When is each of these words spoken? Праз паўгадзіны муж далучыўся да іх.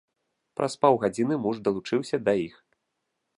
Праз 0.59 0.73
паўгадзіны 0.85 1.37
муж 1.43 1.55
далучыўся 1.67 2.21
да 2.31 2.37
іх. 2.47 2.55